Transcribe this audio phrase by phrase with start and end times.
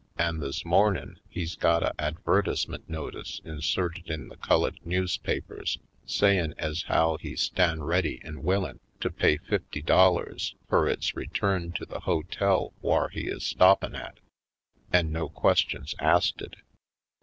[0.17, 5.77] An' this mornin' he's got a adver tisement notice inserted in the cullid newspapers
[6.07, 11.27] sayin' ez how he stan' ready an' willin' to pay fifty dollars fur its re
[11.27, 14.17] turn to the hotel whar he is stoppin' at,
[14.91, 16.55] an' no questions asted.